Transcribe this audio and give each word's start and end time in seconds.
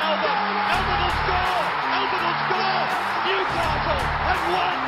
Inside 0.00 0.16
for 0.22 0.32
Albert. 0.32 0.64
Albert 0.72 1.00
will 1.04 1.16
score. 1.20 1.60
Albert 1.92 2.22
will 2.24 2.38
score. 2.40 2.84
Newcastle 3.20 4.00
have 4.00 4.42
won. 4.48 4.78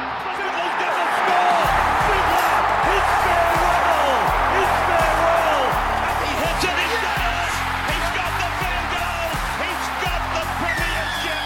Fittler's 0.41 0.77
going 0.81 0.97
to 0.97 1.09
score. 1.21 1.65
Fittler, 2.09 2.53
it's 2.97 3.13
farewell. 3.21 4.17
It's 4.57 4.77
farewell. 4.89 5.65
And 6.01 6.17
he 6.25 6.33
hits 6.33 6.65
it. 6.65 6.77
He 6.81 6.97
does. 6.97 7.53
He's 7.93 8.09
got 8.17 8.33
the 8.41 8.49
field 8.57 8.89
goal. 8.97 9.29
He's 9.61 9.85
got 10.01 10.23
the 10.33 10.45
premiership. 10.65 11.45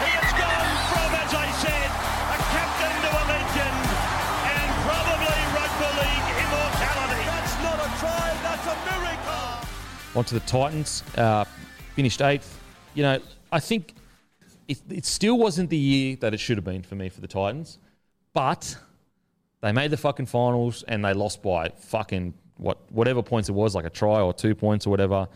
He 0.00 0.10
has 0.16 0.32
gone 0.40 0.70
from, 0.96 1.10
as 1.20 1.32
I 1.36 1.48
said, 1.60 1.90
a 1.92 2.38
captain 2.56 2.94
to 3.04 3.10
a 3.20 3.24
legend. 3.28 3.84
And 4.48 4.68
probably 4.88 5.40
rugby 5.52 5.90
league 6.00 6.28
immortality. 6.40 7.20
That's 7.28 7.54
not 7.60 7.78
a 7.84 7.88
try. 8.00 8.26
That's 8.40 8.64
a 8.64 8.76
miracle. 8.88 9.60
onto 10.16 10.32
the 10.40 10.44
Titans. 10.48 11.04
Uh, 11.20 11.44
finished 11.94 12.20
eighth. 12.22 12.58
You 12.94 13.02
know, 13.04 13.18
I 13.52 13.60
think 13.60 13.94
it, 14.68 14.80
it 14.90 15.04
still 15.06 15.38
wasn't 15.38 15.70
the 15.70 15.76
year 15.76 16.16
that 16.20 16.34
it 16.34 16.38
should 16.40 16.56
have 16.56 16.64
been 16.64 16.82
for 16.82 16.94
me 16.94 17.08
for 17.08 17.20
the 17.20 17.28
Titans, 17.28 17.78
but 18.32 18.76
they 19.60 19.72
made 19.72 19.90
the 19.90 19.96
fucking 19.96 20.26
finals 20.26 20.82
and 20.88 21.04
they 21.04 21.12
lost 21.12 21.42
by 21.42 21.68
fucking 21.68 22.34
what 22.56 22.78
whatever 22.92 23.22
points 23.22 23.48
it 23.48 23.52
was, 23.52 23.74
like 23.74 23.84
a 23.86 23.90
try 23.90 24.20
or 24.20 24.32
two 24.32 24.54
points 24.54 24.86
or 24.86 24.90
whatever. 24.90 25.28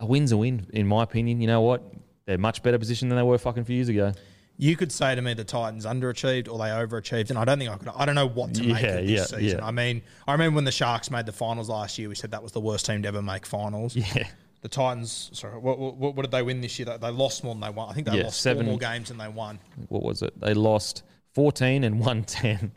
A 0.00 0.06
win's 0.06 0.32
a 0.32 0.36
win, 0.36 0.66
in 0.72 0.86
my 0.86 1.04
opinion. 1.04 1.40
You 1.40 1.46
know 1.46 1.60
what? 1.60 1.82
They're 2.26 2.38
much 2.38 2.62
better 2.62 2.78
position 2.78 3.08
than 3.08 3.16
they 3.16 3.22
were 3.22 3.38
fucking 3.38 3.64
few 3.64 3.76
years 3.76 3.88
ago. 3.88 4.12
You 4.58 4.76
could 4.76 4.92
say 4.92 5.14
to 5.14 5.22
me 5.22 5.34
the 5.34 5.44
Titans 5.44 5.86
underachieved 5.86 6.48
or 6.52 6.58
they 6.58 6.64
overachieved, 6.66 7.30
and 7.30 7.38
I 7.38 7.44
don't 7.44 7.58
think 7.58 7.70
I 7.70 7.76
could. 7.76 7.88
I 7.96 8.04
don't 8.04 8.14
know 8.14 8.26
what 8.28 8.54
to 8.54 8.62
make 8.62 8.82
Yeah, 8.82 8.88
of 8.98 9.06
this 9.06 9.10
yeah, 9.32 9.38
season. 9.38 9.58
yeah. 9.60 9.64
I 9.66 9.70
mean, 9.70 10.02
I 10.26 10.32
remember 10.32 10.56
when 10.56 10.64
the 10.64 10.72
Sharks 10.72 11.10
made 11.10 11.26
the 11.26 11.32
finals 11.32 11.68
last 11.68 11.98
year. 11.98 12.08
We 12.08 12.14
said 12.14 12.32
that 12.32 12.42
was 12.42 12.52
the 12.52 12.60
worst 12.60 12.84
team 12.86 13.02
to 13.02 13.08
ever 13.08 13.22
make 13.22 13.46
finals. 13.46 13.96
Yeah. 14.14 14.26
The 14.62 14.68
Titans, 14.68 15.28
sorry, 15.32 15.58
what, 15.58 15.78
what, 15.78 15.96
what 16.14 16.22
did 16.22 16.30
they 16.30 16.42
win 16.42 16.60
this 16.60 16.78
year? 16.78 16.86
They- 16.86 16.96
They 16.96 17.10
lost 17.10 17.42
more 17.44 17.52
than 17.54 17.60
they 17.60 17.70
won. 17.70 17.90
I 17.90 17.92
think 17.94 18.06
they 18.06 18.16
Yeah, 18.16 18.24
lost 18.24 18.40
seven- 18.40 18.66
more 18.66 18.78
games 18.78 19.08
than 19.08 19.18
they 19.18 19.28
won. 19.28 19.58
What 19.88 20.02
was 20.02 20.22
it? 20.22 20.38
They 20.40 20.54
lost 20.54 21.02
14 21.34 21.82
and 21.84 21.98
won 22.00 22.22
10. 22.24 22.72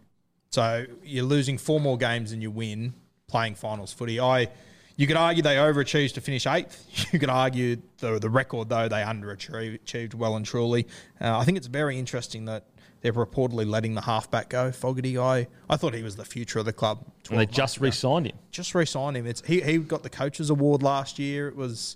So 0.51 0.85
you're 1.03 1.23
losing 1.25 1.57
four 1.57 1.79
more 1.79 1.97
games 1.97 2.31
than 2.31 2.41
you 2.41 2.49
win 2.49 2.93
playing 3.27 3.55
finals 3.55 3.93
footy. 3.93 4.19
I, 4.19 4.47
you 4.95 5.05
could 5.05 5.17
argue 5.17 5.43
they 5.43 5.55
overachieved 5.57 6.13
to 6.13 6.21
finish 6.21 6.47
eighth. 6.47 6.85
You 7.13 7.19
could 7.19 7.29
argue 7.29 7.77
the 7.99 8.17
the 8.19 8.29
record 8.29 8.69
though 8.69 8.87
they 8.87 9.01
underachieved 9.01 10.15
well 10.15 10.35
and 10.37 10.45
truly. 10.45 10.87
Uh, 11.21 11.37
I 11.37 11.43
think 11.45 11.57
it's 11.57 11.67
very 11.67 11.99
interesting 11.99 12.45
that 12.45 12.63
they're 13.05 13.13
reportedly 13.13 13.65
letting 13.69 13.93
the 13.93 14.01
halfback 14.01 14.49
go. 14.49 14.71
Fogarty, 14.71 15.17
I 15.17 15.47
I 15.69 15.77
thought 15.77 15.93
he 15.93 16.01
was 16.03 16.15
the 16.15 16.25
future 16.25 16.59
of 16.59 16.65
the 16.65 16.73
club. 16.73 17.05
And 17.29 17.39
they 17.39 17.45
just 17.45 17.77
ago. 17.77 17.83
re-signed 17.85 18.25
him. 18.27 18.35
Just 18.51 18.73
re-signed 18.73 19.15
him. 19.15 19.25
It's 19.27 19.41
he 19.45 19.61
he 19.61 19.77
got 19.77 20.01
the 20.03 20.09
coaches 20.09 20.49
award 20.49 20.81
last 20.83 21.19
year. 21.19 21.47
It 21.47 21.55
was. 21.55 21.95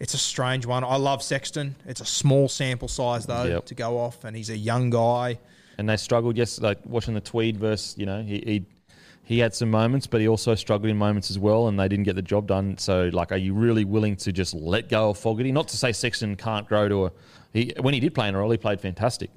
It's 0.00 0.14
a 0.14 0.18
strange 0.18 0.66
one. 0.66 0.82
I 0.82 0.96
love 0.96 1.22
Sexton. 1.22 1.76
It's 1.86 2.00
a 2.00 2.04
small 2.04 2.48
sample 2.48 2.88
size 2.88 3.24
though 3.26 3.44
Yep. 3.44 3.66
to 3.66 3.74
go 3.76 3.98
off, 3.98 4.24
and 4.24 4.36
he's 4.36 4.50
a 4.50 4.56
young 4.56 4.90
guy. 4.90 5.38
and 5.78 5.88
they 5.88 5.96
struggled. 5.96 6.36
Yes, 6.36 6.60
like 6.60 6.78
watching 6.84 7.14
the 7.14 7.20
Tweed 7.20 7.56
versus, 7.56 7.96
you 7.96 8.04
know, 8.06 8.20
he, 8.22 8.42
he 8.44 8.66
he 9.24 9.38
had 9.38 9.54
some 9.54 9.70
moments, 9.70 10.08
but 10.08 10.20
he 10.20 10.26
also 10.26 10.56
struggled 10.56 10.90
in 10.90 10.96
moments 10.98 11.30
as 11.30 11.38
well, 11.38 11.68
and 11.68 11.78
they 11.78 11.86
didn't 11.86 12.04
get 12.04 12.16
the 12.16 12.22
job 12.22 12.48
done. 12.48 12.76
So, 12.78 13.08
like, 13.12 13.30
are 13.30 13.36
you 13.36 13.54
really 13.54 13.84
willing 13.84 14.16
to 14.16 14.32
just 14.32 14.52
let 14.54 14.88
go 14.88 15.10
of 15.10 15.18
Fogarty? 15.18 15.52
Not 15.52 15.68
to 15.68 15.76
say 15.76 15.92
Sexton 15.92 16.34
can't 16.34 16.66
grow 16.68 16.88
to 16.88 17.06
a. 17.06 17.12
He, 17.52 17.72
when 17.80 17.94
he 17.94 18.00
did 18.00 18.12
play 18.14 18.26
in 18.28 18.34
a 18.34 18.38
role, 18.38 18.50
he 18.50 18.56
played 18.56 18.80
fantastic, 18.80 19.30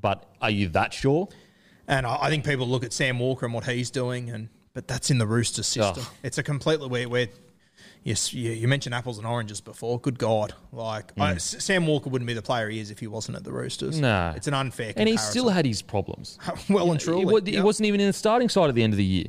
but 0.00 0.24
are 0.40 0.50
you 0.50 0.68
that 0.68 0.92
sure? 0.92 1.28
And 1.88 2.06
I, 2.06 2.18
I 2.22 2.28
think 2.30 2.44
people 2.44 2.66
look 2.68 2.84
at 2.84 2.92
Sam 2.92 3.18
Walker 3.18 3.46
and 3.46 3.54
what 3.54 3.64
he's 3.64 3.90
doing, 3.90 4.30
and 4.30 4.48
but 4.74 4.86
that's 4.88 5.10
in 5.10 5.18
the 5.18 5.26
Roosters 5.26 5.66
system. 5.66 6.04
Ugh. 6.06 6.12
It's 6.22 6.38
a 6.38 6.42
completely 6.42 6.88
where 6.88 7.08
where 7.08 7.28
yes, 8.04 8.32
you, 8.32 8.50
you 8.52 8.68
mentioned 8.68 8.94
apples 8.94 9.18
and 9.18 9.26
oranges 9.26 9.60
before. 9.60 9.98
Good 10.00 10.18
God, 10.18 10.54
like 10.72 11.12
I, 11.18 11.32
S- 11.32 11.56
Sam 11.62 11.86
Walker 11.86 12.08
wouldn't 12.08 12.26
be 12.26 12.34
the 12.34 12.42
player 12.42 12.68
he 12.68 12.78
is 12.78 12.90
if 12.90 12.98
he 13.00 13.06
wasn't 13.06 13.36
at 13.36 13.44
the 13.44 13.52
Roosters. 13.52 13.98
Mm. 13.98 14.02
Nah. 14.02 14.32
it's 14.36 14.46
an 14.46 14.54
unfair. 14.54 14.92
And 14.96 15.08
he 15.08 15.16
still 15.16 15.48
had 15.48 15.66
his 15.66 15.82
problems. 15.82 16.38
well 16.70 16.90
and 16.92 17.00
truly. 17.00 17.20
He, 17.20 17.24
wa- 17.26 17.40
he 17.44 17.52
Yep. 17.52 17.64
wasn't 17.64 17.86
even 17.86 18.00
in 18.00 18.06
the 18.06 18.12
starting 18.12 18.48
side 18.48 18.68
at 18.68 18.74
the 18.74 18.82
end 18.82 18.92
of 18.92 18.98
the 18.98 19.04
year. 19.04 19.26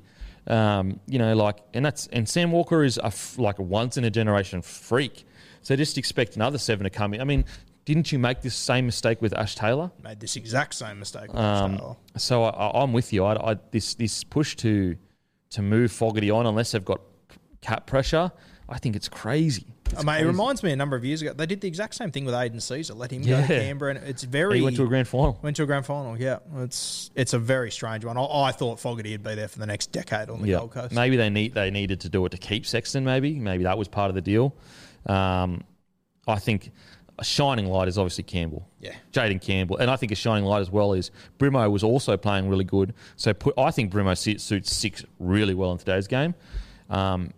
Um, 0.48 1.00
you 1.08 1.20
know, 1.20 1.36
like, 1.36 1.58
and 1.74 1.86
that's 1.86 2.08
and 2.08 2.28
Sam 2.28 2.52
Walker 2.52 2.84
is 2.84 2.98
a 2.98 3.06
f- 3.08 3.38
like 3.38 3.60
a 3.60 3.64
once 3.64 3.98
in 3.98 4.04
a 4.06 4.10
generation 4.10 4.62
freak. 4.62 5.26
So 5.64 5.76
just 5.76 5.98
expect 6.00 6.36
another 6.36 6.58
seven 6.58 6.84
to 6.86 6.90
come 6.90 7.14
in. 7.14 7.22
I 7.22 7.24
mean, 7.24 7.46
didn't 7.94 8.12
you 8.12 8.20
make 8.20 8.42
this 8.42 8.56
same 8.56 8.86
mistake 8.86 9.22
with 9.22 9.34
Ash 9.38 9.54
Taylor? 9.56 9.92
made 10.04 10.20
this 10.22 10.36
exact 10.38 10.74
same 10.76 11.00
mistake. 11.00 11.28
with 11.34 11.42
Um, 11.42 11.74
Australia. 11.74 11.96
so 12.18 12.44
I, 12.46 12.82
I'm 12.84 12.94
with 12.94 13.12
you. 13.12 13.26
I, 13.26 13.52
I, 13.52 13.58
this 13.72 13.96
this 13.96 14.24
push 14.24 14.56
to 14.58 14.96
to 15.52 15.62
move 15.62 15.92
Fogarty 15.92 16.32
on 16.32 16.46
unless 16.46 16.72
they've 16.72 16.86
got 16.86 17.02
cap 17.60 17.86
pressure, 17.88 18.32
I 18.70 18.78
think 18.80 18.96
it's 18.96 19.10
crazy. 19.10 19.66
It's 19.90 20.00
I 20.00 20.04
mean, 20.04 20.24
it 20.24 20.28
reminds 20.28 20.64
me 20.64 20.72
a 20.72 20.76
number 20.78 20.96
of 20.96 21.04
years 21.04 21.22
ago 21.22 21.34
they 21.34 21.46
did 21.46 21.60
the 21.60 21.68
exact 21.68 21.96
same 21.96 22.12
thing 22.12 22.24
with 22.24 22.34
Aidan 22.34 22.60
Sezer. 22.60 22.96
Let 22.96 23.12
him 23.12 23.24
go 23.24 23.42
to 23.42 23.46
Canberra, 23.48 23.96
and 23.96 24.08
it's 24.08 24.24
very. 24.24 24.60
He 24.60 24.64
went 24.64 24.78
to 24.78 24.84
a 24.84 24.88
grand 24.88 25.10
final. 25.10 25.38
Went 25.42 25.58
to 25.58 25.64
a 25.64 25.66
grand 25.66 25.86
final. 25.86 26.18
Yeah, 26.18 26.40
it's 26.60 27.12
it's 27.14 27.34
a 27.34 27.40
very 27.40 27.72
strange 27.72 28.06
one. 28.06 28.18
I, 28.18 28.24
I 28.24 28.52
thought 28.54 28.80
Fogarty 28.80 29.12
would 29.12 29.24
be 29.24 29.36
there 29.36 29.50
for 29.50 29.60
the 29.60 29.66
next 29.68 29.92
decade 29.92 30.30
on 30.30 30.42
the 30.42 30.48
Yeah, 30.48 30.60
Gold 30.60 30.72
Coast. 30.72 30.94
maybe 30.94 31.18
they 31.18 31.30
need 31.30 31.54
they 31.56 31.70
needed 31.72 32.00
to 32.02 32.10
do 32.10 32.26
it 32.26 32.30
to 32.30 32.38
keep 32.38 32.66
Sexton. 32.66 33.04
Maybe 33.04 33.38
maybe 33.38 33.64
that 33.66 33.78
was 33.78 33.90
part 33.90 34.08
of 34.10 34.16
the 34.16 34.22
deal. 34.22 34.56
Um, 35.08 35.66
I 36.28 36.40
think 36.40 36.72
a 37.22 37.24
shining 37.24 37.68
light 37.68 37.88
is 37.88 37.98
obviously 37.98 38.24
Campbell. 38.26 38.68
Yeah. 38.82 38.96
Jayden 39.14 39.40
Campbell, 39.42 39.78
and 39.78 39.90
I 39.90 39.96
think 39.96 40.12
a 40.12 40.16
shining 40.16 40.44
light 40.44 40.60
as 40.60 40.70
well 40.72 40.92
is 40.94 41.12
Brimo 41.40 41.70
was 41.72 41.84
also 41.84 42.18
playing 42.18 42.50
really 42.50 42.66
good. 42.66 42.94
So 43.16 43.34
put, 43.34 43.54
I 43.58 43.72
think 43.72 43.94
Brimo 43.94 44.18
suits 44.18 44.76
six 44.76 45.06
really 45.20 45.54
well 45.54 45.72
in 45.72 45.78
today's 45.78 46.08
game. 46.08 46.34
Um, 46.90 47.32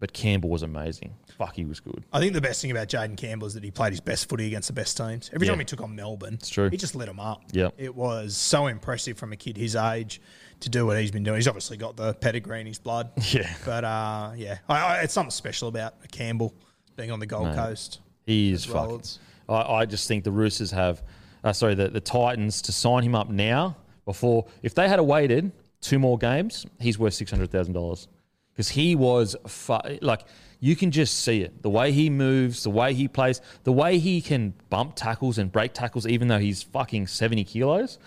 but 0.00 0.12
Campbell 0.12 0.50
was 0.50 0.62
amazing. 0.62 1.14
Fuck, 1.36 1.56
he 1.56 1.64
was 1.64 1.80
good. 1.80 2.04
I 2.12 2.20
think 2.20 2.32
the 2.32 2.40
best 2.40 2.62
thing 2.62 2.70
about 2.70 2.88
Jayden 2.88 3.16
Campbell 3.16 3.46
is 3.48 3.54
that 3.54 3.64
he 3.64 3.70
played 3.70 3.90
his 3.92 4.00
best 4.00 4.28
footy 4.28 4.46
against 4.46 4.68
the 4.68 4.72
best 4.74 4.96
teams. 4.96 5.30
Every 5.34 5.46
Yeah. 5.46 5.52
time 5.52 5.58
he 5.58 5.64
took 5.64 5.80
on 5.80 5.96
Melbourne, 5.96 6.34
it's 6.34 6.48
true. 6.48 6.68
He 6.70 6.76
just 6.76 6.94
lit 6.94 7.08
them 7.08 7.18
up. 7.18 7.42
Yeah. 7.52 7.70
it 7.76 7.94
was 7.94 8.36
so 8.36 8.66
impressive 8.68 9.18
from 9.18 9.32
a 9.32 9.36
kid 9.36 9.56
his 9.56 9.74
age 9.74 10.20
to 10.60 10.68
do 10.68 10.86
what 10.86 11.00
he's 11.00 11.10
been 11.10 11.24
doing. 11.24 11.36
He's 11.36 11.48
obviously 11.48 11.76
got 11.76 11.96
the 11.96 12.14
pedigree 12.14 12.60
in 12.60 12.66
his 12.66 12.78
blood. 12.78 13.10
Yeah. 13.32 13.52
but 13.64 13.84
uh, 13.84 14.32
yeah, 14.36 14.58
I, 14.68 14.78
I, 14.80 14.96
it's 15.00 15.12
something 15.12 15.30
special 15.32 15.68
about 15.68 15.94
Campbell 16.12 16.54
being 16.96 17.10
on 17.10 17.18
the 17.18 17.26
Gold 17.26 17.48
No. 17.48 17.54
Coast. 17.54 17.98
He 18.24 18.52
is 18.52 18.64
fucking. 18.64 19.02
I, 19.48 19.62
I 19.62 19.86
just 19.86 20.08
think 20.08 20.24
the 20.24 20.32
Roosters 20.32 20.70
have, 20.70 21.02
uh, 21.42 21.52
sorry, 21.52 21.74
the, 21.74 21.88
the 21.88 22.00
Titans 22.00 22.62
to 22.62 22.72
sign 22.72 23.02
him 23.02 23.14
up 23.14 23.28
now 23.28 23.76
before, 24.04 24.46
if 24.62 24.74
they 24.74 24.88
had 24.88 25.00
waited 25.00 25.52
two 25.80 25.98
more 25.98 26.18
games, 26.18 26.66
he's 26.80 26.98
worth 26.98 27.14
six 27.14 27.30
hundred 27.30 27.50
thousand 27.50 27.74
dollars 27.74 28.08
because 28.52 28.70
he 28.70 28.94
was 28.94 29.36
fu- 29.46 29.78
like 30.00 30.24
you 30.60 30.76
can 30.76 30.90
just 30.90 31.20
see 31.20 31.42
it 31.42 31.62
the 31.62 31.70
way 31.70 31.92
he 31.92 32.08
moves, 32.10 32.62
the 32.62 32.70
way 32.70 32.94
he 32.94 33.08
plays, 33.08 33.40
the 33.64 33.72
way 33.72 33.98
he 33.98 34.20
can 34.20 34.54
bump 34.70 34.94
tackles 34.94 35.38
and 35.38 35.50
break 35.50 35.72
tackles, 35.72 36.06
even 36.06 36.28
though 36.28 36.38
he's 36.38 36.62
fucking 36.62 37.06
seventy 37.06 37.44
kilos. 37.44 37.98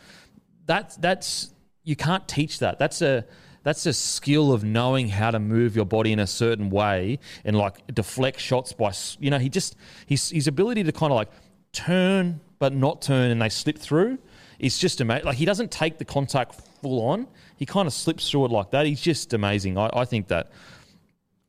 That's 0.66 0.96
that's 0.98 1.52
you 1.84 1.96
can't 1.96 2.28
teach 2.28 2.60
that. 2.60 2.80
That's 2.80 3.02
a 3.02 3.26
that's 3.68 3.86
a 3.86 3.92
skill 3.92 4.54
of 4.54 4.64
knowing 4.64 5.10
how 5.10 5.30
to 5.30 5.40
move 5.40 5.76
your 5.76 5.84
body 5.84 6.14
in 6.14 6.20
a 6.20 6.28
certain 6.28 6.70
way 6.70 7.20
and 7.44 7.58
like 7.58 7.86
deflect 7.94 8.40
shots 8.40 8.72
by 8.72 8.94
you 9.20 9.30
know 9.30 9.40
he 9.40 9.50
just 9.50 9.76
his 10.06 10.30
his 10.30 10.48
ability 10.48 10.86
to 10.86 10.92
kind 10.94 11.12
of 11.12 11.18
like 11.18 11.30
turn 11.74 12.40
but 12.60 12.74
not 12.74 13.02
turn 13.02 13.30
and 13.30 13.42
they 13.42 13.50
slip 13.50 13.78
through 13.78 14.18
is 14.58 14.80
just 14.80 15.02
amazing. 15.02 15.26
Like 15.26 15.36
he 15.36 15.44
doesn't 15.44 15.70
take 15.70 15.98
the 15.98 16.06
contact 16.06 16.62
full 16.82 17.06
on. 17.10 17.28
He 17.58 17.66
kind 17.66 17.88
of 17.88 17.94
slips 17.94 18.30
through 18.32 18.46
it 18.46 18.52
like 18.52 18.72
that. 18.72 18.86
He's 18.86 19.02
just 19.02 19.34
amazing. 19.34 19.78
I, 19.78 19.90
I 19.94 20.06
think 20.06 20.30
that 20.30 20.50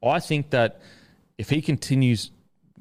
I 0.03 0.19
think 0.19 0.51
that 0.51 0.81
if 1.39 1.51
he 1.51 1.63
continues, 1.63 2.33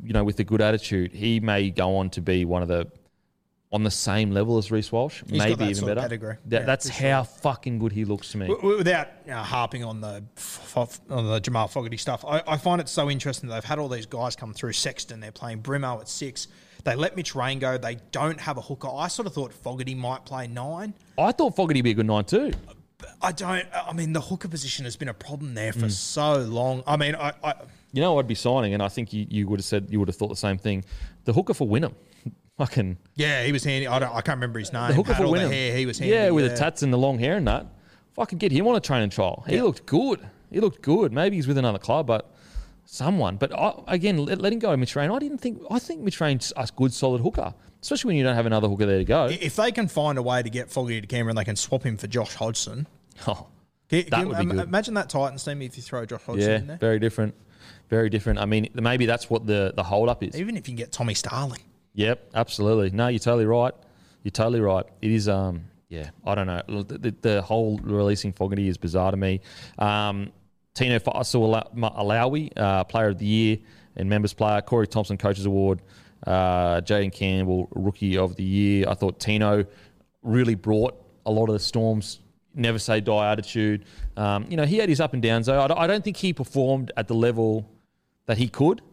you 0.01 0.13
know, 0.13 0.23
with 0.23 0.39
a 0.39 0.43
good 0.43 0.61
attitude, 0.61 1.11
he 1.11 1.39
may 1.39 1.69
go 1.69 1.97
on 1.97 2.09
to 2.11 2.21
be 2.21 2.43
one 2.43 2.63
of 2.63 2.67
the 2.67 2.87
on 3.71 3.83
the 3.83 3.91
same 3.91 4.31
level 4.31 4.57
as 4.57 4.71
Reece 4.71 4.91
Walsh, 4.91 5.23
He's 5.29 5.39
maybe 5.39 5.65
even 5.65 5.85
better. 5.85 6.07
That- 6.07 6.37
Yeah, 6.49 6.59
that's 6.63 6.87
how 6.87 7.23
fucking 7.23 7.79
good 7.79 7.91
he 7.91 8.05
looks 8.05 8.31
to 8.31 8.37
me. 8.37 8.47
Without 8.63 9.09
harping 9.29 9.83
on 9.83 9.99
the 9.99 10.23
on 11.09 11.27
the 11.27 11.39
Jamal 11.39 11.67
Fogarty 11.67 11.97
stuff, 11.97 12.23
I, 12.25 12.41
I 12.47 12.57
find 12.57 12.79
it 12.79 12.87
so 12.87 13.09
interesting 13.09 13.49
that 13.49 13.55
they've 13.55 13.63
had 13.63 13.77
all 13.79 13.89
these 13.89 14.05
guys 14.05 14.35
come 14.35 14.53
through. 14.53 14.73
Sexton, 14.73 15.19
they're 15.19 15.31
playing 15.31 15.61
Brimo 15.61 15.99
at 15.99 16.07
six. 16.07 16.47
They 16.85 16.95
let 16.95 17.17
Mitch 17.17 17.35
Rein 17.35 17.59
go. 17.59 17.77
They 17.77 17.97
don't 18.11 18.39
have 18.39 18.57
a 18.57 18.61
hooker. 18.61 18.87
I 18.87 19.09
sort 19.09 19.25
of 19.27 19.33
thought 19.33 19.51
Fogarty 19.51 19.95
might 19.95 20.23
play 20.23 20.47
nine. 20.47 20.93
I 21.17 21.33
thought 21.33 21.55
Fogarty 21.55 21.79
would 21.79 21.83
be 21.85 21.91
a 21.91 21.95
good 21.95 22.05
nine 22.05 22.23
too. 22.23 22.53
I 23.21 23.31
don't. 23.33 23.65
I 23.73 23.91
mean, 23.91 24.13
the 24.13 24.21
hooker 24.21 24.47
position 24.47 24.85
has 24.85 24.95
been 24.95 25.09
a 25.09 25.13
problem 25.13 25.53
there 25.55 25.73
Mm. 25.73 25.81
for 25.81 25.89
so 25.89 26.37
long. 26.37 26.83
I 26.87 26.95
mean, 26.95 27.15
I, 27.15 27.33
I 27.43 27.53
You 27.91 28.01
know, 28.01 28.17
I'd 28.17 28.27
be 28.27 28.35
signing, 28.35 28.73
and 28.73 28.81
I 28.81 28.87
think 28.87 29.11
you, 29.11 29.27
you 29.29 29.47
would 29.49 29.59
have 29.59 29.65
said 29.65 29.87
you 29.89 29.99
would 29.99 30.07
have 30.07 30.15
thought 30.15 30.29
the 30.29 30.35
same 30.37 30.57
thing. 30.57 30.85
The 31.25 31.33
hooker 31.33 31.53
for 31.53 31.67
Wynnum, 31.67 31.93
fucking 32.57 32.97
yeah, 33.15 33.43
he 33.43 33.51
was 33.51 33.63
handy. 33.63 33.87
I 33.87 33.99
don't. 33.99 34.09
I 34.09 34.21
can't 34.21 34.37
remember 34.37 34.59
his 34.59 34.73
name. 34.73 34.89
the 34.89 34.93
hooker 34.93 35.13
for 35.15 35.27
the 35.37 35.47
hair. 35.49 35.75
He 35.77 35.85
was 35.85 35.99
handy. 35.99 36.13
yeah, 36.13 36.29
with 36.29 36.49
the 36.49 36.55
tats 36.57 36.81
and 36.83 36.91
the 36.91 36.97
long 36.97 37.19
hair 37.19 37.37
and 37.37 37.47
that. 37.47 37.65
Fucking 38.13 38.39
get 38.39 38.51
him 38.51 38.67
on 38.67 38.75
a 38.75 38.79
training 38.79 39.11
trial. 39.11 39.43
He 39.47 39.55
Yeah. 39.57 39.63
looked 39.63 39.85
good. 39.85 40.19
He 40.51 40.59
looked 40.59 40.81
good. 40.81 41.13
Maybe 41.13 41.35
he's 41.35 41.47
with 41.47 41.57
another 41.57 41.77
club, 41.77 42.07
but 42.07 42.33
someone. 42.85 43.37
But 43.37 43.53
I, 43.57 43.73
again, 43.87 44.17
let, 44.25 44.39
letting 44.41 44.57
go 44.59 44.71
of 44.71 44.79
Mitch 44.79 44.95
Rein, 44.95 45.11
I 45.11 45.19
didn't 45.19 45.37
think. 45.39 45.61
I 45.69 45.77
think 45.79 46.01
Mitch 46.01 46.19
Rein's 46.19 46.51
a 46.57 46.67
good, 46.75 46.93
solid 46.93 47.21
hooker, 47.21 47.53
especially 47.81 48.09
when 48.09 48.17
you 48.17 48.23
don't 48.23 48.35
have 48.35 48.45
another 48.47 48.67
hooker 48.67 48.85
there 48.87 48.97
to 48.97 49.05
go. 49.05 49.25
If 49.25 49.55
they 49.55 49.71
can 49.71 49.87
find 49.87 50.17
a 50.17 50.21
way 50.23 50.41
to 50.41 50.49
get 50.49 50.71
Foggy 50.71 50.99
to 50.99 51.05
Canberra 51.07 51.31
and 51.31 51.37
they 51.37 51.43
can 51.43 51.55
swap 51.55 51.83
him 51.83 51.95
for 51.97 52.07
Josh 52.07 52.33
Hodgson, 52.35 52.87
Oh, 53.27 53.47
can, 53.89 53.99
That 54.09 54.09
can- 54.11 54.27
would 54.29 54.37
be 54.37 54.43
im- 54.43 54.49
good. 54.49 54.67
Imagine 54.67 54.93
that 54.95 55.09
Titans 55.09 55.43
team 55.43 55.61
if 55.61 55.77
you 55.77 55.83
throw 55.83 56.05
Josh 56.05 56.21
Hodgson 56.23 56.49
yeah, 56.49 56.57
in 56.57 56.67
there. 56.67 56.77
very 56.77 56.97
different. 56.99 57.35
Very 57.89 58.09
different. 58.09 58.39
I 58.39 58.45
mean, 58.45 58.69
maybe 58.73 59.05
that's 59.05 59.29
what 59.29 59.45
the 59.45 59.73
the 59.75 59.83
hold 59.83 60.09
up 60.09 60.23
is. 60.23 60.35
Even 60.39 60.57
if 60.57 60.67
you 60.67 60.73
can 60.73 60.77
get 60.77 60.91
Tommy 60.91 61.13
Starling. 61.13 61.61
Yep, 61.97 62.29
absolutely. 62.35 62.91
No, 62.91 63.07
you're 63.07 63.17
totally 63.17 63.47
right. 63.47 63.73
You're 64.21 64.31
totally 64.31 64.61
right. 64.61 64.85
It 65.01 65.11
is. 65.11 65.27
Um, 65.27 65.63
yeah, 65.89 66.11
I 66.25 66.35
don't 66.35 66.45
know. 66.45 66.61
The, 66.67 66.97
the, 66.97 67.15
the 67.21 67.41
whole 67.41 67.79
releasing 67.81 68.33
Fogarty 68.33 68.67
is 68.67 68.77
bizarre 68.77 69.09
to 69.09 69.17
me. 69.17 69.41
Um, 69.79 70.31
Tino 70.75 70.99
Fa'asuamaleaui, 70.99 72.51
uh, 72.55 72.83
Player 72.83 73.07
of 73.07 73.17
the 73.17 73.25
Year 73.25 73.57
and 73.95 74.07
Members 74.07 74.33
Player. 74.33 74.61
Corey 74.61 74.85
Thompson, 74.85 75.17
Coaches 75.17 75.47
Award. 75.47 75.81
Uh, 76.25 76.81
Jayden 76.81 77.11
Campbell, 77.11 77.67
Rookie 77.71 78.15
of 78.15 78.35
the 78.35 78.43
Year. 78.43 78.85
I 78.87 78.93
thought 78.93 79.19
Tino 79.19 79.65
really 80.21 80.55
brought 80.55 81.03
a 81.25 81.31
lot 81.31 81.49
of 81.49 81.53
the 81.53 81.59
Storms. 81.59 82.19
Never 82.53 82.77
say 82.77 83.01
die 83.01 83.31
attitude. 83.31 83.85
Um, 84.15 84.45
you 84.49 84.57
know, 84.57 84.65
he 84.65 84.77
had 84.77 84.89
his 84.89 85.01
up 85.01 85.13
and 85.13 85.21
downs 85.23 85.47
though. 85.47 85.61
I 85.61 85.67
don't, 85.67 85.79
I 85.79 85.87
don't 85.87 86.03
think 86.03 86.17
he 86.17 86.31
performed 86.31 86.91
at 86.95 87.07
the 87.07 87.15
level 87.15 87.67
that 88.27 88.37
he 88.37 88.49
could. 88.49 88.83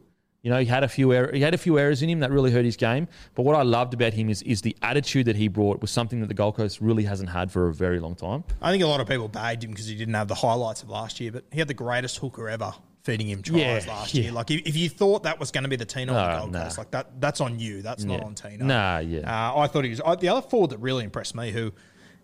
You 0.45 0.51
know, 0.51 0.59
he 0.61 0.67
had 0.67 0.85
a 0.85 0.89
few 0.89 1.11
er- 1.13 1.33
he 1.33 1.41
had 1.41 1.55
a 1.55 1.59
few 1.59 1.79
errors 1.79 2.03
in 2.03 2.11
him 2.11 2.21
that 2.21 2.31
really 2.31 2.51
hurt 2.53 2.67
his 2.67 2.77
game. 2.77 3.09
But 3.35 3.45
what 3.45 3.57
I 3.57 3.63
loved 3.63 3.95
about 3.95 4.13
him 4.13 4.29
is 4.29 4.43
is 4.43 4.61
the 4.61 4.77
attitude 4.83 5.25
that 5.27 5.37
he 5.37 5.49
brought 5.49 5.81
was 5.81 5.91
something 5.91 6.21
that 6.21 6.27
the 6.27 6.35
Gold 6.35 6.57
Coast 6.57 6.83
really 6.83 7.05
hasn't 7.05 7.31
had 7.31 7.51
for 7.51 7.69
a 7.69 7.73
very 7.75 7.99
long 7.99 8.15
time. 8.15 8.45
I 8.61 8.71
think 8.71 8.83
a 8.83 8.87
lot 8.87 9.01
of 9.01 9.09
people 9.09 9.27
bagged 9.27 9.65
him 9.65 9.71
because 9.71 9.87
he 9.87 9.95
didn't 9.97 10.13
have 10.15 10.29
the 10.29 10.35
highlights 10.35 10.83
of 10.83 10.91
last 10.91 11.19
year, 11.19 11.33
but 11.33 11.45
he 11.51 11.59
had 11.59 11.67
the 11.69 11.73
greatest 11.75 12.19
hooker 12.19 12.49
ever 12.49 12.75
feeding 13.05 13.27
him 13.29 13.43
tries 13.43 13.87
Yeah, 13.87 13.93
last 13.93 14.13
yeah. 14.15 14.23
year. 14.25 14.33
Like 14.33 14.51
if, 14.51 14.63
if 14.67 14.77
you 14.77 14.91
thought 14.91 15.23
that 15.23 15.41
was 15.41 15.51
going 15.51 15.65
to 15.65 15.71
be 15.71 15.77
the 15.77 15.85
Tino 15.87 16.13
on 16.15 16.19
Oh, 16.29 16.33
the 16.35 16.41
Gold 16.41 16.53
nah. 16.53 16.63
Coast, 16.65 16.77
like 16.79 16.91
that, 16.91 17.21
that's 17.21 17.41
on 17.41 17.59
you. 17.59 17.81
That's 17.81 18.05
not 18.05 18.23
on 18.23 18.35
Tino. 18.35 18.67
Nah, 18.67 18.99
yeah. 18.99 19.21
Uh, 19.53 19.61
I 19.61 19.67
thought 19.67 19.85
he 19.85 19.91
was 19.91 20.01
I, 20.05 20.15
the 20.17 20.29
other 20.29 20.47
forward 20.47 20.71
that 20.71 20.79
really 20.79 21.05
impressed 21.05 21.35
me. 21.35 21.53
Who, 21.53 21.73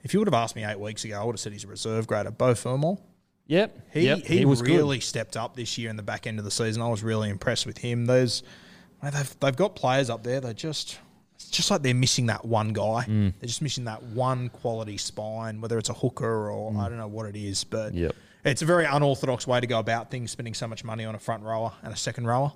if 0.02 0.12
you 0.12 0.20
would 0.20 0.26
have 0.28 0.34
asked 0.34 0.56
me 0.56 0.64
eight 0.64 0.78
weeks 0.78 1.04
ago, 1.04 1.18
I 1.20 1.24
would 1.24 1.32
have 1.36 1.40
said 1.40 1.52
he's 1.52 1.64
a 1.64 1.68
reserve 1.68 2.06
grader. 2.06 2.30
Beau 2.30 2.54
Fermor. 2.54 2.96
Yep, 3.50 3.78
He 3.92 4.00
yep, 4.02 4.18
he, 4.24 4.44
was 4.44 4.62
good. 4.62 4.76
really 4.76 5.00
stepped 5.00 5.36
up 5.36 5.56
this 5.56 5.76
year 5.76 5.90
in 5.90 5.96
the 5.96 6.04
back 6.04 6.28
end 6.28 6.38
of 6.38 6.44
the 6.44 6.50
season. 6.52 6.82
I 6.82 6.88
was 6.88 7.02
really 7.02 7.28
impressed 7.30 7.66
with 7.66 7.78
him. 7.78 8.06
Those 8.06 8.44
they've 9.02 9.36
they've 9.40 9.56
got 9.56 9.74
players 9.74 10.08
up 10.08 10.22
there. 10.22 10.40
They 10.40 10.54
just 10.54 10.98
it's 11.34 11.50
just 11.50 11.68
like 11.68 11.82
they're 11.82 11.92
missing 11.94 12.26
that 12.26 12.44
one 12.44 12.72
guy. 12.72 13.06
Mm. 13.08 13.34
They're 13.40 13.48
just 13.48 13.60
missing 13.60 13.84
that 13.86 14.02
one 14.04 14.50
quality 14.50 14.96
spine, 14.98 15.60
whether 15.60 15.78
it's 15.78 15.88
a 15.88 15.94
hooker 15.94 16.48
or 16.48 16.76
I 16.78 16.88
don't 16.88 16.98
know 16.98 17.08
what 17.08 17.26
it 17.26 17.34
is. 17.34 17.64
But 17.64 17.92
Mm. 17.92 17.98
Yep. 17.98 18.16
it's 18.44 18.62
a 18.62 18.66
very 18.66 18.84
unorthodox 18.84 19.48
way 19.48 19.60
to 19.60 19.66
go 19.66 19.80
about 19.80 20.12
things. 20.12 20.30
Spending 20.30 20.54
so 20.54 20.68
much 20.68 20.84
money 20.84 21.04
on 21.04 21.16
a 21.16 21.18
front 21.18 21.42
rower 21.42 21.72
and 21.82 21.92
a 21.92 21.96
second 21.96 22.26
rower, 22.28 22.52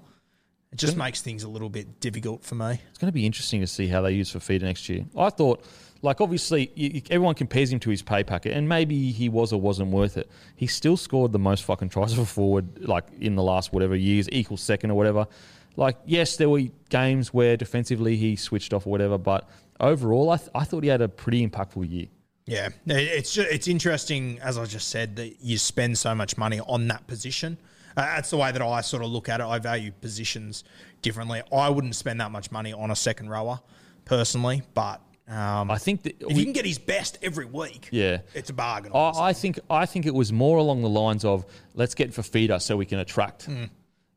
it 0.74 0.78
just 0.78 0.96
makes 0.96 1.22
things 1.22 1.44
a 1.44 1.48
little 1.48 1.68
bit 1.68 2.00
difficult 2.00 2.42
for 2.44 2.56
me. 2.56 2.80
It's 2.90 2.98
going 2.98 3.08
to 3.08 3.12
be 3.12 3.24
interesting 3.24 3.60
to 3.60 3.66
see 3.66 3.86
how 3.86 4.02
they 4.02 4.10
use 4.10 4.32
Fifita 4.32 4.62
next 4.62 4.88
year. 4.88 5.04
I 5.16 5.30
thought, 5.30 5.64
like, 6.02 6.20
obviously, 6.20 6.72
you, 6.74 6.90
you- 6.94 7.02
everyone 7.10 7.36
compares 7.36 7.72
him 7.72 7.78
to 7.80 7.90
his 7.90 8.02
pay 8.02 8.24
packet, 8.24 8.52
and 8.54 8.68
maybe 8.68 9.12
he 9.12 9.28
was 9.28 9.52
or 9.52 9.60
wasn't 9.60 9.90
worth 9.92 10.16
it. 10.16 10.28
He 10.56 10.66
still 10.66 10.96
scored 10.96 11.30
the 11.30 11.38
most 11.38 11.62
fucking 11.62 11.90
tries 11.90 12.12
of 12.12 12.18
a 12.18 12.26
forward, 12.26 12.86
like, 12.88 13.04
in 13.20 13.36
the 13.36 13.42
last 13.42 13.72
whatever 13.72 13.94
years, 13.94 14.28
equal 14.32 14.56
second 14.56 14.90
or 14.90 14.94
whatever. 14.94 15.28
Like, 15.76 15.96
yes, 16.06 16.36
there 16.36 16.48
were 16.48 16.62
games 16.88 17.32
where 17.32 17.56
defensively 17.56 18.16
he 18.16 18.34
switched 18.34 18.74
off 18.74 18.84
or 18.86 18.90
whatever, 18.90 19.16
but 19.16 19.48
overall, 19.78 20.30
I, 20.30 20.36
th- 20.38 20.50
I 20.56 20.64
thought 20.64 20.82
he 20.82 20.88
had 20.90 21.02
a 21.02 21.08
pretty 21.08 21.46
impactful 21.46 21.88
year. 21.88 22.06
Yeah, 22.46 22.66
it- 22.86 22.96
it's 22.96 23.32
just, 23.32 23.48
it's 23.48 23.68
interesting, 23.68 24.40
as 24.42 24.58
I 24.58 24.64
just 24.64 24.88
said, 24.88 25.14
that 25.16 25.40
you 25.40 25.56
spend 25.56 25.98
so 25.98 26.14
much 26.16 26.36
money 26.36 26.58
on 26.60 26.88
that 26.88 27.06
position. 27.06 27.58
Uh, 27.96 28.02
that's 28.02 28.30
the 28.30 28.36
way 28.36 28.50
that 28.52 28.60
I 28.62 28.80
sort 28.80 29.02
of 29.04 29.10
look 29.10 29.28
at 29.28 29.40
it. 29.40 29.44
I 29.44 29.58
value 29.58 29.92
positions 29.92 30.64
differently. 31.02 31.42
I 31.52 31.68
wouldn't 31.68 31.94
spend 31.94 32.20
that 32.20 32.30
much 32.30 32.50
money 32.50 32.72
on 32.72 32.90
a 32.90 32.96
second 32.96 33.28
rower 33.30 33.60
personally, 34.04 34.62
but 34.74 35.00
um, 35.28 35.70
I 35.70 35.78
think 35.78 36.02
that 36.02 36.20
if 36.20 36.28
we- 36.28 36.34
you 36.34 36.44
can 36.44 36.52
get 36.52 36.66
his 36.66 36.78
best 36.78 37.18
every 37.22 37.44
week, 37.46 37.88
Yeah. 37.92 38.18
it's 38.34 38.50
a 38.50 38.52
bargain. 38.52 38.92
I, 38.94 39.10
I 39.28 39.32
think 39.32 39.58
I 39.70 39.86
think 39.86 40.06
it 40.06 40.14
was 40.14 40.32
more 40.32 40.58
along 40.58 40.82
the 40.82 40.88
lines 40.88 41.24
of 41.24 41.46
let's 41.74 41.94
get 41.94 42.10
Fifita 42.12 42.60
so 42.60 42.76
we 42.76 42.84
can 42.86 42.98
attract. 42.98 43.44
Hmm. 43.46 43.64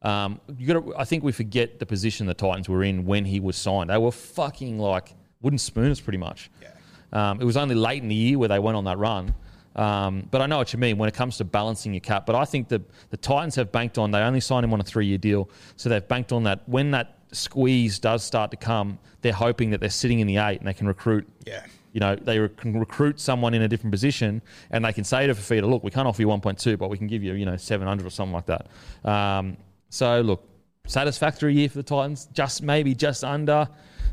Um, 0.02 0.40
you 0.58 0.68
got. 0.74 0.84
I 1.00 1.06
think 1.06 1.24
we 1.24 1.32
forget 1.32 1.80
the 1.80 1.86
position 1.86 2.28
the 2.28 2.34
Titans 2.34 2.68
were 2.70 2.84
in 2.84 3.06
when 3.06 3.26
he 3.26 3.40
was 3.40 3.56
signed. 3.58 3.90
They 3.90 3.98
were 3.98 4.12
fucking 4.12 4.78
like 4.80 5.14
wooden 5.42 5.58
spooners, 5.60 6.00
pretty 6.02 6.18
much. 6.20 6.50
Yeah. 6.62 6.70
Um, 7.14 7.42
it 7.42 7.46
was 7.46 7.58
only 7.58 7.74
late 7.76 8.04
in 8.04 8.10
the 8.10 8.16
year 8.16 8.38
where 8.38 8.50
they 8.50 8.60
went 8.60 8.76
on 8.78 8.84
that 8.86 8.98
run. 8.98 9.34
Um, 9.78 10.28
but 10.32 10.42
I 10.42 10.48
know 10.48 10.58
what 10.58 10.74
you 10.74 10.80
mean 10.80 10.98
when 10.98 11.08
it 11.08 11.14
comes 11.16 11.38
to 11.38 11.46
balancing 11.46 11.94
your 11.94 12.02
cap. 12.02 12.26
But 12.26 12.36
I 12.36 12.46
think 12.46 12.68
the 12.68 12.82
the 13.10 13.18
Titans 13.18 13.56
have 13.56 13.72
banked 13.72 13.98
on. 13.98 14.12
They 14.12 14.20
only 14.20 14.40
signed 14.40 14.64
him 14.64 14.74
on 14.74 14.80
a 14.80 14.84
three 14.84 15.06
year 15.06 15.18
deal, 15.18 15.50
so 15.76 15.88
they've 15.90 16.08
banked 16.08 16.32
on 16.32 16.44
that. 16.44 16.68
When 16.68 16.92
that 16.92 17.20
squeeze 17.32 18.00
does 18.00 18.24
start 18.24 18.52
to 18.52 18.58
come, 18.58 19.00
they're 19.22 19.34
hoping 19.34 19.70
that 19.72 19.80
they're 19.80 19.90
sitting 19.90 20.20
in 20.20 20.28
the 20.28 20.38
eight 20.38 20.60
and 20.60 20.68
they 20.68 20.74
can 20.74 20.88
recruit 20.88 21.28
Yeah. 21.46 21.62
you 21.92 22.00
know, 22.00 22.16
they 22.16 22.40
rec- 22.40 22.56
can 22.56 22.80
recruit 22.80 23.20
someone 23.20 23.54
in 23.54 23.62
a 23.62 23.68
different 23.68 23.92
position 23.92 24.42
and 24.72 24.86
they 24.86 24.94
can 24.94 25.04
say 25.04 25.28
to 25.28 25.34
Fifita, 25.34 25.70
look, 25.70 25.84
we 25.84 25.92
can't 25.92 26.08
offer 26.08 26.22
you 26.22 26.28
1.2, 26.30 26.78
but 26.78 26.90
we 26.90 26.98
can 26.98 27.08
give 27.08 27.24
you, 27.24 27.34
you 27.34 27.46
know, 27.46 27.58
700 27.58 28.06
or 28.06 28.10
something 28.10 28.34
like 28.34 28.46
that. 28.46 28.68
Um, 29.04 29.58
so, 29.90 30.22
look, 30.22 30.48
satisfactory 30.86 31.54
year 31.54 31.68
for 31.68 31.78
the 31.78 31.84
Titans, 31.84 32.30
just 32.34 32.62
maybe 32.64 32.96
just 32.96 33.24
under. 33.26 33.68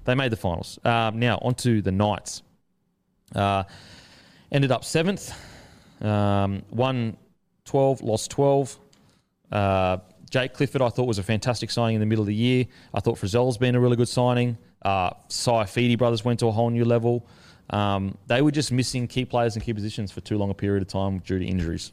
They 0.07 0.15
made 0.17 0.33
the 0.33 0.37
finals. 0.37 0.79
Um, 0.85 1.21
now, 1.21 1.39
on 1.41 1.55
to 1.57 1.81
the 1.83 1.93
Knights. 1.93 2.43
Uh, 3.35 3.63
ended 4.51 4.73
up 4.73 4.85
seventh, 4.85 5.33
um, 6.05 6.63
won 6.71 7.17
12, 7.65 8.03
lost 8.03 8.31
12. 8.31 8.79
Uh, 9.51 9.99
Jake 10.31 10.55
Clifford, 10.55 10.83
I 10.83 10.89
thought 10.89 11.07
was 11.07 11.19
a 11.19 11.23
fantastic 11.23 11.71
signing 11.71 11.97
in 11.97 12.01
the 12.01 12.07
middle 12.07 12.23
of 12.23 12.27
the 12.27 12.35
year. 12.35 12.67
I 12.93 13.01
thought 13.01 13.19
Frizell's 13.19 13.57
been 13.57 13.75
a 13.75 13.81
really 13.81 13.97
good 13.97 14.09
signing. 14.09 14.59
Uh, 14.83 15.11
Saifiti 15.29 15.97
brothers 15.97 16.25
went 16.25 16.41
to 16.41 16.47
a 16.47 16.53
whole 16.53 16.71
new 16.71 16.85
level. 16.85 17.27
Um, 17.71 18.19
they 18.27 18.43
were 18.43 18.51
just 18.51 18.73
missing 18.73 19.07
key 19.07 19.25
players 19.25 19.57
and 19.57 19.65
key 19.65 19.73
positions 19.73 20.13
for 20.13 20.21
too 20.21 20.37
long 20.37 20.51
a 20.51 20.55
period 20.55 20.83
of 20.83 20.89
time 20.89 21.21
due 21.21 21.39
to 21.39 21.45
injuries. 21.45 21.93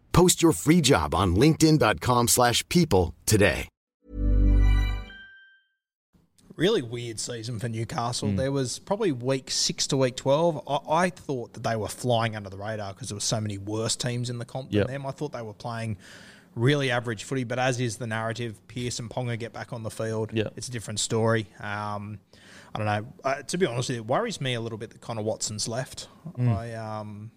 Post 0.13 0.41
your 0.41 0.51
free 0.53 0.81
job 0.81 1.13
on 1.15 1.35
linkedin.com/people 1.35 2.27
slash 2.27 2.67
people 2.69 3.13
today. 3.25 3.67
really 6.57 6.81
weird 6.83 7.19
season 7.19 7.57
for 7.59 7.67
Newcastle. 7.69 8.29
Hmm. 8.29 8.35
There 8.35 8.51
was 8.51 8.77
probably 8.77 9.11
week 9.11 9.49
six 9.49 9.87
to 9.87 9.97
week 9.97 10.15
twelve. 10.15 10.61
I, 10.67 11.05
I 11.05 11.09
thought 11.09 11.53
that 11.53 11.63
they 11.63 11.75
were 11.75 11.87
flying 11.87 12.35
under 12.35 12.49
the 12.51 12.57
radar 12.57 12.93
because 12.93 13.09
there 13.09 13.15
were 13.15 13.19
so 13.21 13.41
many 13.41 13.57
worse 13.57 13.95
teams 13.95 14.29
in 14.29 14.37
the 14.37 14.45
comp 14.45 14.71
Yep. 14.71 14.85
than 14.87 14.93
them. 14.93 15.05
I 15.07 15.11
thought 15.11 15.31
they 15.31 15.41
were 15.41 15.53
playing 15.53 15.97
really 16.55 16.91
average 16.91 17.23
footy, 17.23 17.45
but 17.45 17.57
as 17.57 17.79
is 17.79 17.97
the 17.97 18.05
narrative, 18.05 18.59
Pearce 18.67 18.99
and 18.99 19.09
Ponga 19.09 19.39
get 19.39 19.53
back 19.53 19.73
on 19.73 19.81
the 19.81 19.89
field. 19.89 20.31
Yep. 20.33 20.53
It's 20.55 20.67
a 20.67 20.71
different 20.71 20.99
story. 20.99 21.47
Um, 21.59 22.19
I 22.75 22.77
don't 22.77 22.85
know. 22.85 23.07
Uh, 23.23 23.41
to 23.41 23.57
be 23.57 23.65
honest, 23.65 23.89
with 23.89 23.95
you, 23.95 24.01
it 24.03 24.07
worries 24.07 24.39
me 24.39 24.53
a 24.53 24.61
little 24.61 24.77
bit 24.77 24.91
that 24.91 25.01
Connor 25.01 25.23
Watson's 25.23 25.67
left. 25.67 26.09
Hmm. 26.35 26.49
I 26.49 26.75
um, 26.75 27.31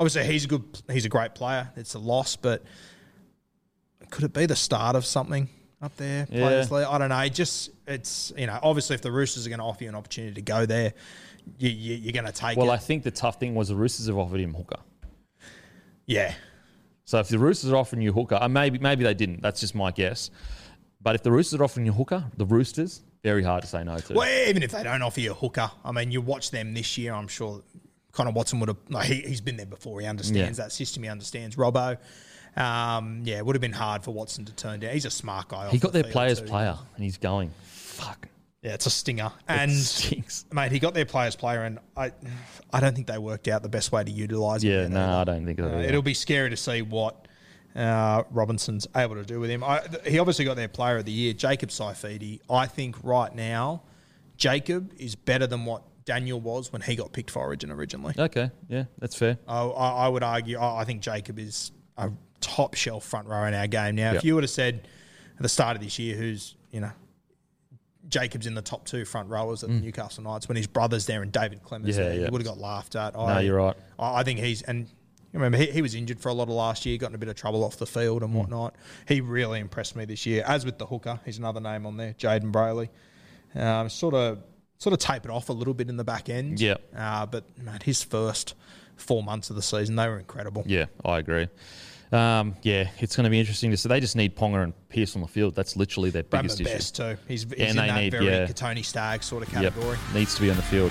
obviously 0.00 0.24
he's 0.24 0.46
a 0.46 0.48
good, 0.48 0.82
he's 0.90 1.04
a 1.04 1.08
great 1.08 1.36
player. 1.36 1.70
It's 1.76 1.94
a 1.94 2.00
loss, 2.00 2.34
but 2.34 2.64
could 4.10 4.24
it 4.24 4.32
be 4.32 4.46
the 4.46 4.56
start 4.56 4.96
of 4.96 5.06
something? 5.06 5.48
up 5.82 5.96
there. 5.96 6.26
Yeah. 6.30 6.66
Players 6.66 6.72
I 6.72 6.98
don't 6.98 7.08
know. 7.08 7.18
It 7.20 7.34
just 7.34 7.70
it's 7.86 8.32
you 8.36 8.46
know 8.46 8.58
obviously 8.62 8.94
if 8.94 9.02
the 9.02 9.10
Roosters 9.10 9.46
are 9.46 9.50
going 9.50 9.60
to 9.60 9.64
offer 9.64 9.84
you 9.84 9.88
an 9.88 9.94
opportunity 9.94 10.34
to 10.34 10.42
go 10.42 10.66
there, 10.66 10.92
you, 11.58 11.70
you, 11.70 11.94
you're 11.96 12.12
going 12.12 12.26
to 12.26 12.32
take 12.32 12.56
it. 12.56 12.58
Well, 12.58 12.70
it. 12.70 12.74
I 12.74 12.76
think 12.76 13.02
the 13.02 13.10
tough 13.10 13.40
thing 13.40 13.54
was 13.54 13.68
the 13.68 13.76
Roosters 13.76 14.06
have 14.06 14.18
offered 14.18 14.40
him 14.40 14.54
hooker. 14.54 14.80
yeah. 16.06 16.34
So 17.04 17.18
if 17.18 17.28
the 17.28 17.38
Roosters 17.38 17.72
are 17.72 17.76
offering 17.76 18.02
you 18.02 18.12
hooker, 18.12 18.38
uh, 18.40 18.48
maybe 18.48 18.78
maybe 18.78 19.04
they 19.04 19.14
didn't. 19.14 19.42
That's 19.42 19.60
just 19.60 19.74
my 19.74 19.90
guess. 19.90 20.30
But 21.02 21.14
if 21.14 21.22
the 21.22 21.32
Roosters 21.32 21.58
are 21.60 21.64
offering 21.64 21.86
you 21.86 21.92
hooker, 21.92 22.24
the 22.36 22.44
Roosters 22.44 23.00
very 23.22 23.42
hard 23.42 23.62
to 23.62 23.68
say 23.68 23.82
no 23.82 23.98
to. 23.98 24.14
Well, 24.14 24.48
even 24.48 24.62
if 24.62 24.70
they 24.70 24.82
don't 24.82 25.02
offer 25.02 25.20
you 25.20 25.32
a 25.32 25.34
hooker, 25.34 25.70
I 25.84 25.92
mean, 25.92 26.10
you 26.10 26.20
watch 26.20 26.50
them 26.50 26.72
this 26.72 26.96
year. 26.96 27.14
I'm 27.14 27.28
sure 27.28 27.62
Connor 28.12 28.30
Watson 28.32 28.60
would 28.60 28.68
have. 28.68 28.78
Like, 28.88 29.06
he, 29.06 29.20
he's 29.22 29.40
been 29.40 29.56
there 29.56 29.66
before. 29.66 30.00
He 30.00 30.06
understands 30.06 30.58
Yeah. 30.58 30.64
that 30.64 30.72
system. 30.72 31.02
He 31.02 31.08
understands 31.08 31.56
Robbo. 31.56 31.98
Um, 32.56 33.22
yeah, 33.24 33.38
it 33.38 33.46
would 33.46 33.54
have 33.54 33.60
been 33.60 33.72
hard 33.72 34.02
for 34.02 34.12
Watson 34.12 34.44
to 34.46 34.52
turn 34.52 34.80
down. 34.80 34.92
He's 34.92 35.04
a 35.04 35.10
smart 35.10 35.48
guy. 35.48 35.68
he 35.70 35.78
got 35.78 35.92
the 35.92 36.02
their 36.02 36.10
players 36.12 36.40
too. 36.40 36.46
player, 36.46 36.76
and 36.96 37.04
he's 37.04 37.16
going. 37.18 37.50
Fuck. 37.66 38.28
Yeah, 38.62 38.74
it's 38.74 38.86
a 38.86 38.90
stinger. 38.90 39.30
And 39.48 39.72
stinks. 39.72 40.44
mate, 40.52 40.70
he 40.72 40.78
got 40.80 40.92
their 40.92 41.06
players 41.06 41.34
player, 41.36 41.62
and 41.62 41.78
I, 41.96 42.12
I 42.72 42.80
don't 42.80 42.94
think 42.94 43.06
they 43.06 43.16
worked 43.18 43.48
out 43.48 43.62
the 43.62 43.68
best 43.70 43.90
way 43.92 44.04
to 44.04 44.10
utilise 44.10 44.62
him. 44.62 44.70
Yeah, 44.72 44.88
no. 44.88 45.18
I 45.20 45.24
don't 45.24 45.46
think 45.46 45.58
so. 45.60 45.64
Uh, 45.66 45.78
it'll 45.78 46.02
be 46.02 46.12
scary 46.12 46.50
to 46.50 46.56
see 46.58 46.82
what 46.82 47.26
uh, 47.74 48.24
Robinson's 48.30 48.86
able 48.96 49.14
to 49.14 49.24
do 49.24 49.40
with 49.40 49.48
him. 49.48 49.64
I, 49.64 49.78
th- 49.80 50.06
he 50.06 50.18
obviously 50.18 50.44
got 50.44 50.56
their 50.56 50.68
player 50.68 50.98
of 50.98 51.06
the 51.06 51.12
year, 51.12 51.32
Jacob 51.32 51.70
Saifiti. 51.70 52.40
I 52.50 52.66
think 52.66 52.96
right 53.02 53.34
now, 53.34 53.82
Jacob 54.36 54.92
is 54.98 55.14
better 55.14 55.46
than 55.46 55.64
what 55.64 55.82
Daniel 56.04 56.40
was 56.40 56.72
when 56.72 56.82
he 56.82 56.96
got 56.96 57.12
picked 57.12 57.30
for 57.30 57.40
Origin 57.40 57.70
originally. 57.70 58.14
Okay, 58.18 58.50
yeah, 58.68 58.84
that's 58.98 59.14
fair. 59.16 59.38
I, 59.46 59.62
I, 59.62 59.90
I 60.06 60.08
would 60.08 60.22
argue, 60.22 60.58
I, 60.58 60.80
I 60.80 60.84
think 60.84 61.02
Jacob 61.02 61.38
is 61.38 61.72
a 61.96 62.10
top 62.40 62.74
shelf 62.74 63.04
front 63.04 63.28
row 63.28 63.44
in 63.44 63.54
our 63.54 63.66
game. 63.66 63.96
Now, 63.96 64.08
Yep. 64.12 64.16
if 64.16 64.24
you 64.24 64.34
would 64.34 64.44
have 64.44 64.50
said 64.50 64.88
at 65.36 65.42
the 65.42 65.48
start 65.48 65.76
of 65.76 65.82
this 65.82 65.98
year, 65.98 66.16
who's, 66.16 66.56
you 66.70 66.80
know, 66.80 66.90
Jacob's 68.08 68.46
in 68.46 68.54
the 68.54 68.62
top 68.62 68.86
two 68.86 69.04
front 69.04 69.28
rowers 69.28 69.62
at 69.62 69.68
the 69.68 69.76
Newcastle 69.76 70.24
Knights 70.24 70.48
when 70.48 70.56
his 70.56 70.66
brother's 70.66 71.06
there 71.06 71.22
and 71.22 71.30
David 71.30 71.62
Klemmer 71.62 71.84
Mm. 71.84 71.88
Yeah, 71.88 71.92
there, 71.94 72.14
yeah. 72.14 72.24
he 72.24 72.30
would 72.30 72.40
have 72.40 72.46
got 72.48 72.58
laughed 72.58 72.96
at. 72.96 73.14
No, 73.14 73.38
you're 73.38 73.56
right. 73.56 73.76
I, 73.98 74.20
I 74.20 74.22
think 74.24 74.40
he's 74.40 74.62
and 74.62 74.86
you 74.86 75.38
remember 75.38 75.58
he, 75.58 75.66
he 75.70 75.82
was 75.82 75.94
injured 75.94 76.18
for 76.18 76.30
a 76.30 76.32
lot 76.32 76.44
of 76.44 76.54
last 76.54 76.84
year, 76.86 76.96
got 76.98 77.10
in 77.10 77.14
a 77.14 77.18
bit 77.18 77.28
of 77.28 77.36
trouble 77.36 77.62
off 77.62 77.76
the 77.76 77.86
field 77.86 78.22
Mm. 78.22 78.24
and 78.24 78.34
whatnot. 78.34 78.74
He 79.06 79.20
really 79.20 79.60
impressed 79.60 79.94
me 79.94 80.06
this 80.06 80.24
year. 80.26 80.42
As 80.46 80.64
with 80.64 80.78
the 80.78 80.86
hooker, 80.86 81.20
he's 81.24 81.38
another 81.38 81.60
name 81.60 81.86
on 81.86 81.96
there, 81.98 82.14
Jayden 82.14 82.50
Brailey. 82.50 82.88
Um, 83.54 83.88
sort 83.90 84.14
of 84.14 84.42
sort 84.80 84.94
of 84.94 84.98
tapered 84.98 85.30
off 85.30 85.50
a 85.50 85.52
little 85.52 85.74
bit 85.74 85.88
in 85.88 85.96
the 85.96 86.04
back 86.04 86.28
end. 86.28 86.58
Yeah. 86.58 86.76
Uh, 86.96 87.26
but 87.26 87.44
man, 87.58 87.80
his 87.84 88.02
first 88.02 88.54
four 88.96 89.22
months 89.22 89.50
of 89.50 89.56
the 89.56 89.62
season, 89.62 89.94
they 89.94 90.08
were 90.08 90.18
incredible. 90.18 90.64
Yeah, 90.66 90.86
I 91.04 91.18
agree. 91.18 91.48
Um, 92.12 92.56
yeah, 92.62 92.88
it's 92.98 93.14
going 93.14 93.24
to 93.24 93.30
be 93.30 93.38
interesting 93.38 93.70
to 93.70 93.76
see. 93.76 93.88
They 93.88 94.00
just 94.00 94.16
need 94.16 94.34
Ponga 94.34 94.64
and 94.64 94.72
Pearce 94.88 95.14
on 95.14 95.22
the 95.22 95.28
field. 95.28 95.54
That's 95.54 95.76
literally 95.76 96.10
their 96.10 96.24
Bradman 96.24 96.42
biggest 96.42 96.60
issue. 96.62 96.70
Best 96.70 96.96
too. 96.96 97.16
He's, 97.28 97.42
he's 97.44 97.52
And 97.52 97.60
in 97.70 97.76
they 97.76 97.86
that 97.86 98.00
need- 98.00 98.10
very 98.10 98.26
yeah. 98.26 98.46
Kotoni 98.46 98.84
Stagg 98.84 99.22
sort 99.22 99.46
of 99.46 99.52
Yep, 99.52 99.74
category. 99.74 99.98
needs 100.14 100.34
to 100.34 100.40
be 100.40 100.50
on 100.50 100.56
the 100.56 100.62
field. 100.62 100.90